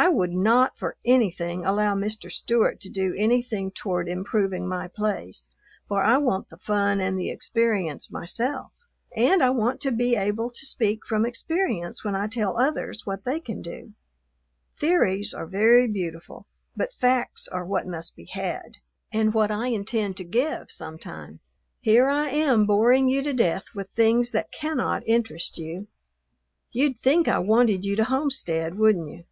I 0.00 0.06
would 0.10 0.32
not, 0.32 0.78
for 0.78 0.94
anything, 1.04 1.64
allow 1.64 1.96
Mr. 1.96 2.30
Stewart 2.30 2.78
to 2.82 2.88
do 2.88 3.16
anything 3.18 3.72
toward 3.72 4.08
improving 4.08 4.66
my 4.68 4.86
place, 4.86 5.50
for 5.88 6.04
I 6.04 6.18
want 6.18 6.48
the 6.50 6.56
fun 6.56 7.00
and 7.00 7.18
the 7.18 7.30
experience 7.30 8.08
myself. 8.08 8.70
And 9.16 9.42
I 9.42 9.50
want 9.50 9.80
to 9.80 9.90
be 9.90 10.14
able 10.14 10.50
to 10.50 10.64
speak 10.66 11.04
from 11.04 11.26
experience 11.26 12.04
when 12.04 12.14
I 12.14 12.28
tell 12.28 12.56
others 12.56 13.06
what 13.06 13.24
they 13.24 13.40
can 13.40 13.60
do. 13.60 13.92
Theories 14.76 15.34
are 15.34 15.46
very 15.48 15.88
beautiful, 15.88 16.46
but 16.76 16.92
facts 16.92 17.48
are 17.48 17.64
what 17.66 17.84
must 17.84 18.14
be 18.14 18.26
had, 18.26 18.76
and 19.12 19.34
what 19.34 19.50
I 19.50 19.66
intend 19.66 20.16
to 20.18 20.24
give 20.24 20.70
some 20.70 20.98
time. 20.98 21.40
Here 21.80 22.08
I 22.08 22.28
am 22.30 22.66
boring 22.66 23.08
you 23.08 23.20
to 23.24 23.32
death 23.32 23.74
with 23.74 23.90
things 23.96 24.30
that 24.30 24.52
cannot 24.52 25.02
interest 25.08 25.58
you! 25.58 25.88
You'd 26.70 27.00
think 27.00 27.26
I 27.26 27.40
wanted 27.40 27.84
you 27.84 27.96
to 27.96 28.04
homestead, 28.04 28.78
wouldn't 28.78 29.10
you? 29.10 29.24